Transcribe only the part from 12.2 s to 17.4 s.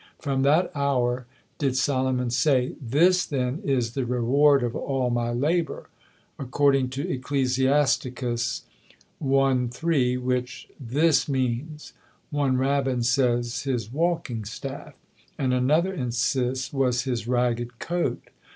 one rabbin says, his walking staff; and another insists was his